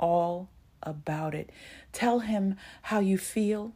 all 0.00 0.50
about 0.82 1.32
it. 1.32 1.50
Tell 1.92 2.18
him 2.18 2.56
how 2.82 2.98
you 2.98 3.16
feel. 3.16 3.72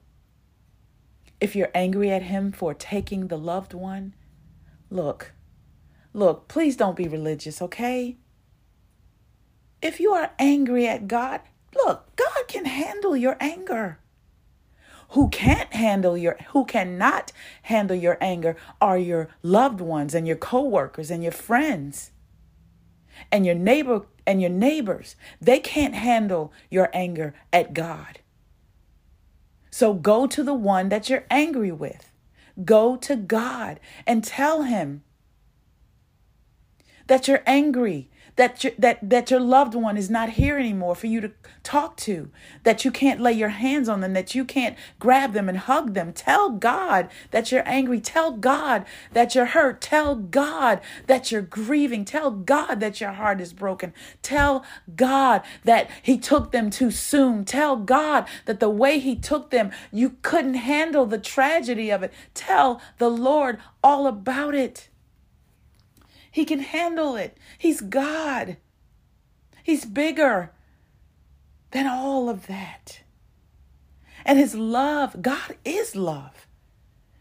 If 1.40 1.54
you're 1.54 1.70
angry 1.72 2.10
at 2.10 2.24
him 2.24 2.50
for 2.50 2.74
taking 2.74 3.28
the 3.28 3.38
loved 3.38 3.74
one, 3.74 4.12
look, 4.90 5.34
look, 6.12 6.48
please 6.48 6.76
don't 6.76 6.96
be 6.96 7.06
religious, 7.06 7.62
okay? 7.62 8.16
If 9.80 10.00
you 10.00 10.10
are 10.14 10.32
angry 10.40 10.88
at 10.88 11.06
God, 11.06 11.42
Look, 11.84 12.16
God 12.16 12.48
can 12.48 12.64
handle 12.64 13.16
your 13.16 13.36
anger. 13.40 13.98
Who 15.10 15.28
can't 15.28 15.72
handle 15.72 16.16
your 16.16 16.36
who 16.48 16.64
cannot 16.64 17.32
handle 17.62 17.96
your 17.96 18.18
anger 18.20 18.56
are 18.80 18.98
your 18.98 19.28
loved 19.42 19.80
ones 19.80 20.14
and 20.14 20.26
your 20.26 20.36
coworkers 20.36 21.10
and 21.10 21.22
your 21.22 21.32
friends 21.32 22.10
and 23.30 23.46
your 23.46 23.54
neighbor 23.54 24.06
and 24.26 24.40
your 24.40 24.50
neighbors. 24.50 25.16
They 25.40 25.60
can't 25.60 25.94
handle 25.94 26.52
your 26.70 26.90
anger 26.92 27.34
at 27.52 27.72
God. 27.72 28.20
So 29.70 29.94
go 29.94 30.26
to 30.26 30.42
the 30.42 30.54
one 30.54 30.88
that 30.88 31.08
you're 31.08 31.26
angry 31.30 31.72
with. 31.72 32.10
Go 32.64 32.96
to 32.96 33.14
God 33.14 33.78
and 34.06 34.24
tell 34.24 34.62
him 34.62 35.02
that 37.06 37.28
you're 37.28 37.42
angry 37.46 38.10
that 38.36 38.62
your, 38.62 38.72
that 38.78 38.98
that 39.08 39.30
your 39.30 39.40
loved 39.40 39.74
one 39.74 39.96
is 39.96 40.08
not 40.08 40.30
here 40.30 40.58
anymore 40.58 40.94
for 40.94 41.06
you 41.06 41.20
to 41.20 41.32
talk 41.62 41.96
to, 41.96 42.30
that 42.62 42.84
you 42.84 42.90
can't 42.90 43.20
lay 43.20 43.32
your 43.32 43.48
hands 43.48 43.88
on 43.88 44.00
them, 44.00 44.12
that 44.12 44.34
you 44.34 44.44
can't 44.44 44.76
grab 44.98 45.32
them 45.32 45.48
and 45.48 45.58
hug 45.58 45.94
them. 45.94 46.12
Tell 46.12 46.50
God 46.50 47.08
that 47.30 47.50
you're 47.50 47.66
angry. 47.66 48.00
Tell 48.00 48.32
God 48.32 48.84
that 49.12 49.34
you're 49.34 49.46
hurt. 49.46 49.80
Tell 49.80 50.14
God 50.14 50.80
that 51.06 51.32
you're 51.32 51.42
grieving. 51.42 52.04
Tell 52.04 52.30
God 52.30 52.80
that 52.80 53.00
your 53.00 53.12
heart 53.12 53.40
is 53.40 53.52
broken. 53.52 53.92
Tell 54.22 54.64
God 54.94 55.42
that 55.64 55.90
he 56.02 56.18
took 56.18 56.52
them 56.52 56.70
too 56.70 56.90
soon. 56.90 57.44
Tell 57.44 57.76
God 57.76 58.26
that 58.44 58.60
the 58.60 58.70
way 58.70 58.98
he 58.98 59.16
took 59.16 59.50
them, 59.50 59.70
you 59.90 60.16
couldn't 60.22 60.54
handle 60.54 61.06
the 61.06 61.18
tragedy 61.18 61.90
of 61.90 62.02
it. 62.02 62.12
Tell 62.34 62.80
the 62.98 63.10
Lord 63.10 63.58
all 63.82 64.06
about 64.06 64.54
it. 64.54 64.88
He 66.36 66.44
can 66.44 66.60
handle 66.60 67.16
it. 67.16 67.38
He's 67.56 67.80
God. 67.80 68.58
He's 69.62 69.86
bigger 69.86 70.52
than 71.70 71.86
all 71.86 72.28
of 72.28 72.46
that. 72.46 73.00
And 74.22 74.38
His 74.38 74.54
love, 74.54 75.22
God 75.22 75.56
is 75.64 75.96
love. 75.96 76.46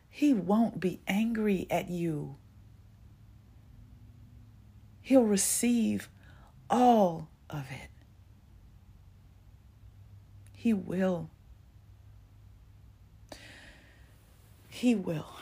He 0.10 0.34
won't 0.34 0.81
be 0.81 1.00
angry 1.07 1.65
at 1.72 1.89
you. 1.89 2.36
He'll 5.01 5.24
receive 5.24 6.10
all 6.69 7.29
of 7.50 7.72
it. 7.72 7.91
He 10.51 10.74
will. 10.74 11.29
He 14.67 14.93
will. 14.93 15.38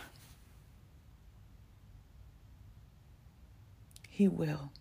He 4.23 4.29
will. 4.29 4.71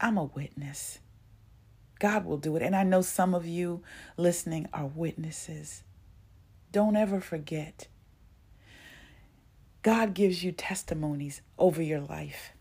I'm 0.00 0.16
a 0.16 0.24
witness. 0.24 1.00
God 1.98 2.24
will 2.24 2.38
do 2.38 2.56
it. 2.56 2.62
And 2.62 2.74
I 2.74 2.82
know 2.82 3.02
some 3.02 3.34
of 3.34 3.44
you 3.44 3.82
listening 4.16 4.70
are 4.72 4.86
witnesses. 4.86 5.82
Don't 6.72 6.96
ever 6.96 7.20
forget. 7.20 7.88
God 9.82 10.14
gives 10.14 10.42
you 10.42 10.50
testimonies 10.50 11.42
over 11.58 11.82
your 11.82 12.00
life 12.00 12.52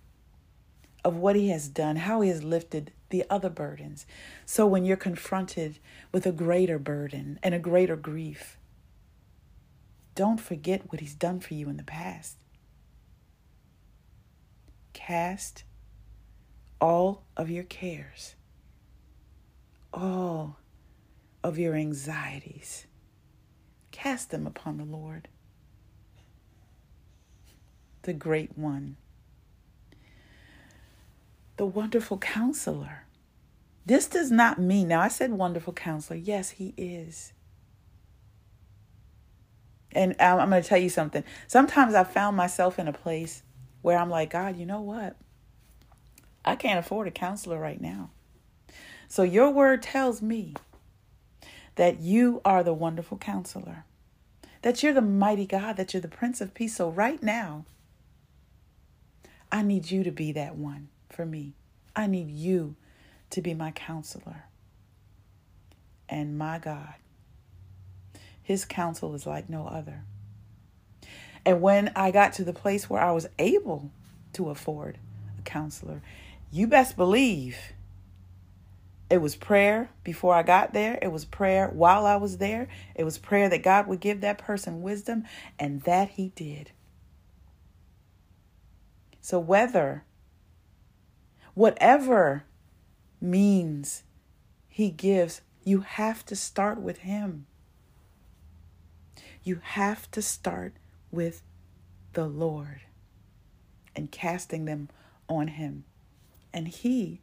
of 1.05 1.15
what 1.15 1.38
He 1.38 1.47
has 1.51 1.69
done, 1.69 1.95
how 1.95 2.19
He 2.19 2.27
has 2.27 2.43
lifted 2.43 2.91
the 3.09 3.24
other 3.29 3.50
burdens. 3.50 4.05
So 4.45 4.67
when 4.67 4.83
you're 4.83 4.97
confronted 4.97 5.79
with 6.12 6.25
a 6.25 6.33
greater 6.33 6.77
burden 6.77 7.39
and 7.41 7.55
a 7.55 7.59
greater 7.59 7.95
grief, 7.95 8.57
don't 10.15 10.41
forget 10.41 10.91
what 10.91 11.00
He's 11.00 11.15
done 11.15 11.39
for 11.39 11.53
you 11.53 11.69
in 11.69 11.77
the 11.77 11.83
past. 11.83 12.35
Cast 14.96 15.66
all 16.80 17.25
of 17.36 17.50
your 17.50 17.66
cares, 17.66 18.36
all 19.94 20.58
of 21.44 21.60
your 21.60 21.75
anxieties, 21.75 22.88
cast 23.92 24.32
them 24.32 24.48
upon 24.48 24.78
the 24.78 24.86
Lord, 24.86 25.28
the 28.04 28.14
great 28.14 28.58
one, 28.58 28.96
the 31.58 31.66
wonderful 31.66 32.18
counselor. 32.18 33.04
This 33.86 34.08
does 34.08 34.32
not 34.32 34.60
mean, 34.60 34.88
now 34.88 35.02
I 35.02 35.10
said 35.10 35.34
wonderful 35.34 35.74
counselor. 35.74 36.18
Yes, 36.18 36.52
he 36.52 36.74
is. 36.78 37.34
And 39.92 40.16
I'm 40.20 40.50
going 40.50 40.64
to 40.64 40.68
tell 40.68 40.80
you 40.80 40.90
something. 40.90 41.25
Sometimes 41.48 41.94
I 41.94 42.06
found 42.06 42.38
myself 42.38 42.80
in 42.80 42.88
a 42.88 42.94
place 42.94 43.44
where 43.86 44.00
I'm 44.00 44.10
like, 44.10 44.32
God, 44.32 44.58
you 44.58 44.65
know 44.65 44.82
what? 44.82 45.15
I 46.44 46.56
can't 46.56 46.80
afford 46.80 47.08
a 47.08 47.12
counselor 47.12 47.60
right 47.60 47.80
now. 47.80 48.10
So 49.08 49.22
your 49.22 49.51
word 49.51 49.84
tells 49.84 50.24
me 50.24 50.56
that 51.75 52.00
you 52.00 52.42
are 52.44 52.63
the 52.63 52.74
wonderful 52.74 53.20
counselor, 53.20 53.86
that 54.63 54.82
you're 54.82 54.92
the 54.92 55.04
mighty 55.04 55.46
God, 55.46 55.77
that 55.77 55.94
you're 55.94 56.01
the 56.01 56.08
Prince 56.08 56.42
of 56.42 56.56
Peace. 56.56 56.75
So 56.75 56.89
right 56.89 57.22
now, 57.22 57.65
I 59.51 59.62
need 59.62 59.92
you 59.92 60.04
to 60.04 60.12
be 60.12 60.32
that 60.32 60.56
one 60.56 60.88
for 61.12 61.24
me. 61.24 61.54
I 61.96 62.08
need 62.08 62.32
you 62.32 62.75
to 63.30 63.39
be 63.39 63.54
my 63.54 63.70
counselor. 63.70 64.46
And 66.10 66.39
my 66.39 66.58
God, 66.58 66.96
his 68.42 68.65
counsel 68.65 69.13
is 69.13 69.27
like 69.27 69.48
no 69.48 69.68
other. 69.68 70.06
And 71.46 71.62
when 71.62 71.92
I 71.96 72.12
got 72.12 72.34
to 72.34 72.44
the 72.44 72.54
place 72.54 72.90
where 72.90 73.02
I 73.02 73.12
was 73.12 73.28
able 73.38 73.92
to 74.34 74.50
afford 74.50 74.98
a 75.38 75.42
counselor, 75.44 76.02
you 76.52 76.68
best 76.68 76.98
believe 76.98 77.58
it 79.10 79.20
was 79.20 79.36
prayer 79.36 79.90
before 80.04 80.34
I 80.34 80.42
got 80.42 80.74
there. 80.74 80.98
It 81.02 81.12
was 81.12 81.25
prayer 81.25 81.70
while 81.70 82.06
I 82.06 82.16
was 82.16 82.38
there. 82.38 82.68
It 82.96 83.04
was 83.04 83.20
prayer 83.20 83.48
that 83.50 83.62
God 83.62 83.88
would 83.88 84.00
give 84.00 84.22
that 84.22 84.40
person 84.40 84.82
wisdom, 84.82 85.25
and 85.60 85.82
that 85.84 86.10
He 86.12 86.30
did. 86.30 86.72
So, 89.22 89.38
whether, 89.38 90.06
whatever 91.54 92.46
means 93.22 94.04
He 94.68 94.90
gives, 94.90 95.42
you 95.64 95.82
have 95.82 96.25
to 96.25 96.36
start 96.36 96.82
with 96.82 97.00
Him. 97.00 97.46
You 99.44 99.60
have 99.62 100.10
to 100.12 100.22
start 100.24 100.74
with 101.15 101.41
the 102.13 102.25
Lord 102.25 102.81
and 103.95 104.12
casting 104.12 104.65
them 104.65 104.89
on 105.27 105.48
Him. 105.48 105.86
And 106.53 106.67
He 106.67 107.22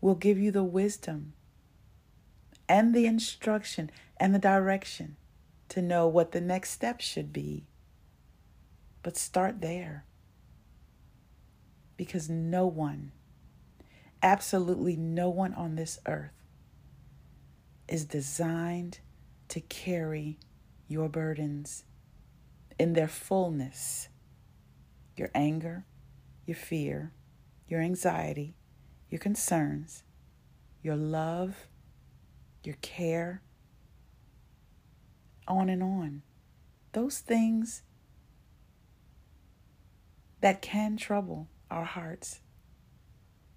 will 0.00 0.14
give 0.14 0.38
you 0.38 0.50
the 0.50 0.64
wisdom 0.64 1.32
and 2.68 2.94
the 2.94 3.06
instruction 3.06 3.90
and 4.18 4.34
the 4.34 4.38
direction 4.38 5.16
to 5.68 5.80
know 5.80 6.06
what 6.06 6.32
the 6.32 6.40
next 6.40 6.70
step 6.70 7.00
should 7.00 7.32
be. 7.32 7.64
But 9.02 9.16
start 9.16 9.60
there. 9.60 10.04
Because 11.96 12.28
no 12.28 12.66
one, 12.66 13.12
absolutely 14.22 14.96
no 14.96 15.30
one 15.30 15.54
on 15.54 15.76
this 15.76 15.98
earth, 16.06 16.32
is 17.88 18.04
designed 18.04 18.98
to 19.48 19.60
carry 19.60 20.38
your 20.88 21.08
burdens 21.08 21.84
in 22.78 22.92
their 22.92 23.08
fullness 23.08 24.08
your 25.16 25.30
anger, 25.34 25.86
your 26.44 26.56
fear, 26.56 27.12
your 27.68 27.80
anxiety, 27.80 28.54
your 29.08 29.18
concerns, 29.18 30.02
your 30.82 30.96
love, 30.96 31.68
your 32.62 32.76
care, 32.82 33.42
on 35.48 35.68
and 35.68 35.82
on. 35.82 36.22
Those 36.92 37.18
things 37.18 37.82
that 40.40 40.60
can 40.60 40.96
trouble 40.96 41.48
our 41.70 41.84
hearts. 41.84 42.40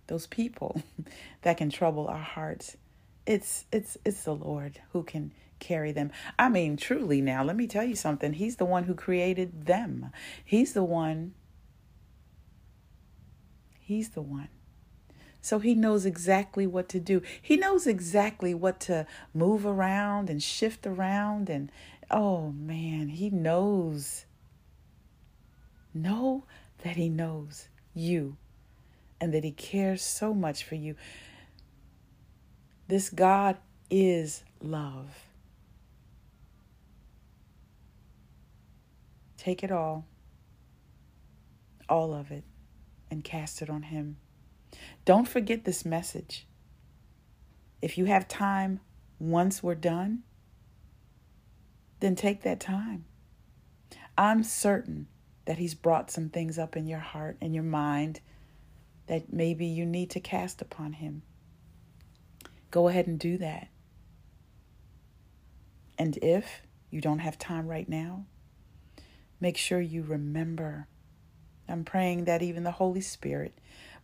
Those 0.07 0.27
people 0.27 0.81
that 1.41 1.57
can 1.57 1.69
trouble 1.69 2.07
our 2.07 2.17
hearts. 2.17 2.77
It's 3.25 3.65
it's 3.71 3.97
it's 4.05 4.23
the 4.23 4.33
Lord 4.33 4.81
who 4.91 5.03
can 5.03 5.33
carry 5.59 5.91
them. 5.91 6.11
I 6.37 6.49
mean, 6.49 6.77
truly, 6.77 7.21
now, 7.21 7.43
let 7.43 7.55
me 7.55 7.67
tell 7.67 7.83
you 7.83 7.95
something. 7.95 8.33
He's 8.33 8.55
the 8.57 8.65
one 8.65 8.85
who 8.85 8.95
created 8.95 9.65
them, 9.65 10.11
He's 10.43 10.73
the 10.73 10.83
one. 10.83 11.33
He's 13.79 14.09
the 14.09 14.21
one. 14.21 14.49
So 15.41 15.57
he 15.59 15.73
knows 15.73 16.05
exactly 16.05 16.67
what 16.67 16.89
to 16.89 16.99
do. 16.99 17.23
He 17.41 17.57
knows 17.57 17.87
exactly 17.87 18.53
what 18.53 18.79
to 18.81 19.07
move 19.33 19.65
around 19.65 20.29
and 20.29 20.43
shift 20.43 20.85
around. 20.85 21.49
And 21.49 21.71
oh 22.11 22.51
man, 22.51 23.07
he 23.07 23.31
knows. 23.31 24.25
Know 25.91 26.43
that 26.83 26.97
he 26.97 27.09
knows 27.09 27.69
you 27.95 28.37
and 29.19 29.33
that 29.33 29.43
he 29.43 29.51
cares 29.51 30.03
so 30.03 30.33
much 30.33 30.63
for 30.63 30.75
you. 30.75 30.95
This 32.87 33.09
God 33.09 33.57
is 33.89 34.43
love. 34.61 35.28
Take 39.49 39.63
it 39.63 39.71
all, 39.71 40.05
all 41.89 42.13
of 42.13 42.29
it, 42.29 42.43
and 43.09 43.23
cast 43.23 43.63
it 43.63 43.69
on 43.71 43.81
Him. 43.81 44.17
Don't 45.05 45.27
forget 45.27 45.65
this 45.65 45.83
message. 45.83 46.45
If 47.81 47.97
you 47.97 48.05
have 48.05 48.27
time 48.27 48.79
once 49.17 49.63
we're 49.63 49.73
done, 49.73 50.21
then 51.99 52.15
take 52.15 52.43
that 52.43 52.59
time. 52.59 53.05
I'm 54.15 54.43
certain 54.43 55.07
that 55.45 55.57
He's 55.57 55.73
brought 55.73 56.11
some 56.11 56.29
things 56.29 56.59
up 56.59 56.77
in 56.77 56.85
your 56.85 56.99
heart 56.99 57.35
and 57.41 57.55
your 57.55 57.63
mind 57.63 58.21
that 59.07 59.33
maybe 59.33 59.65
you 59.65 59.83
need 59.83 60.11
to 60.11 60.19
cast 60.19 60.61
upon 60.61 60.93
Him. 60.93 61.23
Go 62.69 62.87
ahead 62.87 63.07
and 63.07 63.17
do 63.17 63.39
that. 63.39 63.69
And 65.97 66.17
if 66.21 66.61
you 66.91 67.01
don't 67.01 67.17
have 67.17 67.39
time 67.39 67.67
right 67.67 67.89
now, 67.89 68.25
make 69.39 69.57
sure 69.57 69.81
you 69.81 70.03
remember. 70.03 70.87
I'm 71.67 71.83
praying 71.83 72.25
that 72.25 72.41
even 72.41 72.63
the 72.63 72.71
Holy 72.71 73.01
Spirit 73.01 73.53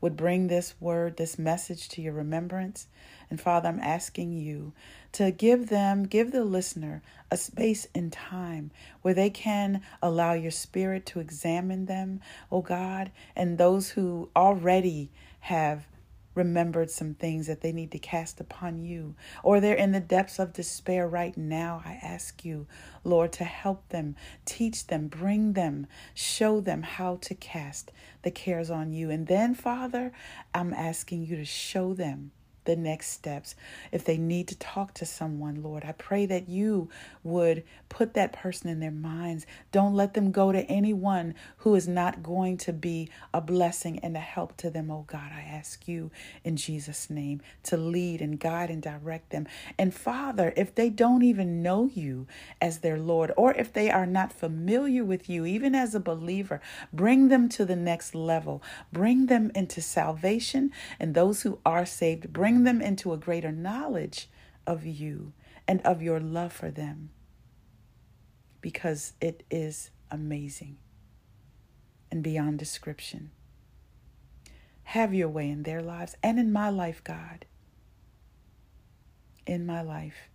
would 0.01 0.15
bring 0.15 0.47
this 0.47 0.75
word, 0.79 1.17
this 1.17 1.39
message 1.39 1.89
to 1.89 2.01
your 2.01 2.13
remembrance. 2.13 2.87
And 3.29 3.41
Father, 3.41 3.69
I'm 3.69 3.79
asking 3.79 4.33
you 4.33 4.73
to 5.13 5.31
give 5.31 5.69
them, 5.69 6.03
give 6.03 6.31
the 6.31 6.43
listener 6.43 7.01
a 7.31 7.37
space 7.37 7.87
in 7.95 8.11
time 8.11 8.71
where 9.01 9.13
they 9.13 9.29
can 9.29 9.81
allow 10.01 10.33
your 10.33 10.51
spirit 10.51 11.05
to 11.07 11.19
examine 11.19 11.85
them, 11.85 12.21
oh 12.51 12.61
God, 12.61 13.11
and 13.35 13.57
those 13.57 13.91
who 13.91 14.29
already 14.35 15.09
have 15.39 15.87
remembered 16.35 16.91
some 16.91 17.13
things 17.13 17.47
that 17.47 17.61
they 17.61 17.71
need 17.71 17.91
to 17.91 17.99
cast 17.99 18.39
upon 18.39 18.83
you, 18.83 19.15
or 19.43 19.59
they're 19.59 19.73
in 19.73 19.93
the 19.93 19.99
depths 19.99 20.37
of 20.37 20.53
despair 20.53 21.07
right 21.07 21.35
now, 21.35 21.81
I 21.85 21.93
ask 22.01 22.45
you, 22.45 22.67
Lord, 23.03 23.31
to 23.33 23.45
help 23.45 23.89
them, 23.89 24.15
teach 24.45 24.87
them, 24.87 25.07
bring 25.07 25.53
them, 25.53 25.87
show 26.13 26.59
them 26.59 26.83
how 26.83 27.17
to 27.21 27.33
cast 27.33 27.91
the 28.21 28.31
cares 28.31 28.69
on 28.69 28.91
you. 28.91 29.09
And 29.09 29.27
then, 29.27 29.55
Father, 29.55 30.11
I'm 30.53 30.73
asking 30.73 31.25
you 31.25 31.37
to 31.37 31.45
show 31.45 31.93
them 31.93 32.31
the 32.65 32.75
next 32.75 33.11
steps. 33.11 33.55
If 33.91 34.05
they 34.05 34.17
need 34.17 34.47
to 34.49 34.57
talk 34.57 34.93
to 34.95 35.05
someone, 35.05 35.63
Lord, 35.63 35.83
I 35.85 35.93
pray 35.93 36.25
that 36.25 36.49
you 36.49 36.89
would 37.23 37.63
put 37.89 38.13
that 38.13 38.33
person 38.33 38.69
in 38.69 38.79
their 38.79 38.91
minds. 38.91 39.45
Don't 39.71 39.95
let 39.95 40.13
them 40.13 40.31
go 40.31 40.51
to 40.51 40.63
anyone 40.65 41.35
who 41.57 41.75
is 41.75 41.87
not 41.87 42.23
going 42.23 42.57
to 42.57 42.73
be 42.73 43.09
a 43.33 43.41
blessing 43.41 43.99
and 43.99 44.15
a 44.15 44.19
help 44.19 44.57
to 44.57 44.69
them, 44.69 44.91
oh 44.91 45.05
God. 45.07 45.31
I 45.31 45.41
ask 45.41 45.87
you 45.87 46.11
in 46.43 46.57
Jesus' 46.57 47.09
name 47.09 47.41
to 47.63 47.77
lead 47.77 48.21
and 48.21 48.39
guide 48.39 48.69
and 48.69 48.81
direct 48.81 49.29
them. 49.31 49.47
And 49.77 49.93
Father, 49.93 50.53
if 50.55 50.73
they 50.75 50.89
don't 50.89 51.23
even 51.23 51.61
know 51.61 51.89
you 51.93 52.27
as 52.61 52.79
their 52.79 52.97
Lord, 52.97 53.31
or 53.37 53.53
if 53.53 53.71
they 53.71 53.89
are 53.89 54.05
not 54.05 54.33
familiar 54.33 55.03
with 55.03 55.29
you, 55.29 55.45
even 55.45 55.75
as 55.75 55.95
a 55.95 55.99
believer, 55.99 56.61
bring 56.91 57.29
them 57.29 57.49
to 57.49 57.65
the 57.65 57.75
next 57.75 58.15
level. 58.15 58.61
Bring 58.91 59.27
them 59.27 59.51
into 59.53 59.81
salvation, 59.81 60.71
and 60.99 61.13
those 61.13 61.41
who 61.41 61.59
are 61.65 61.85
saved, 61.85 62.31
bring 62.33 62.54
Bring 62.55 62.63
them 62.63 62.81
into 62.81 63.11
a 63.11 63.17
greater 63.17 63.51
knowledge 63.51 64.29
of 64.65 64.85
you 64.85 65.33
and 65.67 65.81
of 65.81 66.01
your 66.01 66.21
love 66.21 66.53
for 66.53 66.71
them 66.71 67.09
because 68.61 69.11
it 69.19 69.43
is 69.51 69.89
amazing 70.09 70.77
and 72.09 72.23
beyond 72.23 72.57
description. 72.57 73.31
Have 74.83 75.13
your 75.13 75.27
way 75.27 75.49
in 75.49 75.63
their 75.63 75.81
lives 75.81 76.15
and 76.23 76.39
in 76.39 76.53
my 76.53 76.69
life, 76.69 77.03
God. 77.03 77.43
In 79.45 79.65
my 79.65 79.81
life. 79.81 80.29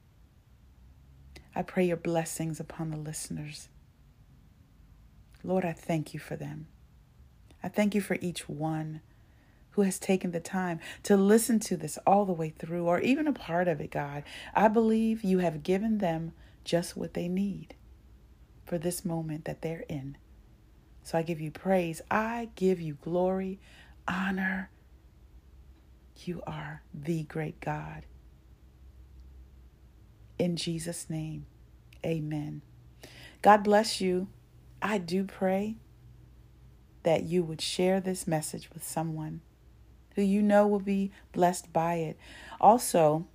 I 1.56 1.62
pray 1.62 1.86
your 1.86 1.96
blessings 1.96 2.60
upon 2.60 2.90
the 2.90 2.98
listeners. 2.98 3.70
Lord, 5.42 5.64
I 5.64 5.72
thank 5.72 6.12
you 6.12 6.20
for 6.20 6.36
them. 6.36 6.66
I 7.62 7.68
thank 7.70 7.94
you 7.94 8.02
for 8.02 8.18
each 8.20 8.46
one 8.46 9.00
who 9.72 9.82
has 9.82 9.98
taken 9.98 10.32
the 10.32 10.40
time 10.40 10.80
to 11.04 11.16
listen 11.16 11.60
to 11.60 11.76
this 11.76 11.98
all 12.06 12.24
the 12.24 12.32
way 12.32 12.50
through, 12.50 12.86
or 12.86 13.00
even 13.00 13.26
a 13.26 13.32
part 13.32 13.68
of 13.68 13.80
it, 13.80 13.90
God. 13.90 14.24
I 14.54 14.68
believe 14.68 15.22
you 15.22 15.38
have 15.38 15.62
given 15.62 15.98
them 15.98 16.32
just 16.64 16.96
what 16.96 17.14
they 17.14 17.28
need 17.28 17.74
for 18.64 18.78
this 18.78 19.04
moment 19.04 19.44
that 19.44 19.62
they're 19.62 19.84
in. 19.88 20.16
So 21.02 21.18
I 21.18 21.22
give 21.22 21.40
you 21.40 21.50
praise. 21.50 22.00
I 22.10 22.50
give 22.54 22.80
you 22.80 22.94
glory, 23.02 23.58
honor. 24.06 24.70
You 26.24 26.42
are 26.46 26.82
the 26.92 27.22
great 27.22 27.60
God. 27.60 28.04
In 30.38 30.56
Jesus' 30.56 31.08
name, 31.08 31.46
amen. 32.04 32.62
God 33.42 33.64
bless 33.64 34.00
you. 34.00 34.28
I 34.82 34.98
do 34.98 35.24
pray 35.24 35.76
that 37.02 37.24
you 37.24 37.42
would 37.42 37.60
share 37.60 38.00
this 38.00 38.26
message 38.26 38.70
with 38.72 38.84
someone 38.84 39.40
you 40.24 40.42
know 40.42 40.66
will 40.66 40.80
be 40.80 41.10
blessed 41.32 41.72
by 41.72 41.94
it. 41.94 42.18
Also, 42.60 43.26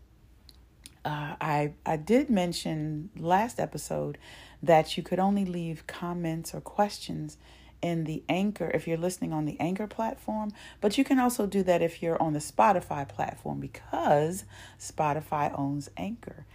uh, 1.04 1.36
I 1.40 1.74
I 1.86 1.98
did 1.98 2.30
mention 2.30 3.10
last 3.18 3.60
episode 3.60 4.18
that 4.64 4.98
you 4.98 5.04
could 5.04 5.20
only 5.20 5.46
leave 5.46 5.86
comments 5.88 6.54
or 6.54 6.62
questions 6.62 7.38
in 7.82 8.06
the 8.06 8.24
Anchor 8.28 8.72
if 8.74 8.88
you're 8.88 8.98
listening 8.98 9.32
on 9.32 9.46
the 9.46 9.60
Anchor 9.60 9.86
platform, 9.86 10.52
but 10.82 10.98
you 10.98 11.04
can 11.04 11.20
also 11.20 11.46
do 11.46 11.62
that 11.64 11.84
if 11.84 12.02
you're 12.02 12.22
on 12.22 12.34
the 12.34 12.40
Spotify 12.40 13.08
platform 13.08 13.60
because 13.60 14.44
Spotify 14.80 15.58
owns 15.58 15.90
Anchor. 15.96 16.46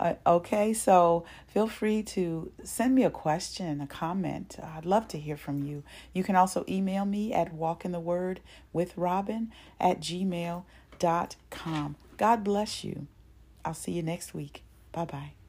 Uh, 0.00 0.14
okay, 0.26 0.72
so 0.72 1.24
feel 1.46 1.68
free 1.68 2.02
to 2.02 2.50
send 2.64 2.94
me 2.94 3.04
a 3.04 3.10
question, 3.10 3.82
a 3.82 3.86
comment. 3.86 4.56
I'd 4.62 4.86
love 4.86 5.06
to 5.08 5.18
hear 5.18 5.36
from 5.36 5.62
you. 5.62 5.82
You 6.14 6.24
can 6.24 6.36
also 6.36 6.64
email 6.66 7.04
me 7.04 7.34
at 7.34 7.54
walkinthewordwithrobin 7.54 9.48
at 9.78 10.00
gmail.com. 10.00 10.64
God 12.16 12.44
bless 12.44 12.82
you. 12.82 13.06
I'll 13.62 13.74
see 13.74 13.92
you 13.92 14.02
next 14.02 14.32
week. 14.32 14.62
Bye 14.92 15.04
bye. 15.04 15.39